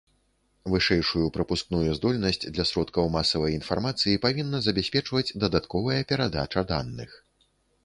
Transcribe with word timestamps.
Вышэйшую 0.75 1.27
прапускную 1.35 1.81
здольнасць 1.97 2.41
для 2.55 2.65
сродкаў 2.69 3.11
масавай 3.17 3.55
інфармацыі 3.59 4.21
павінна 4.25 4.63
забяспечваць 4.71 5.25
дадатковая 5.47 6.01
перадача 6.15 6.69
даных. 6.75 7.11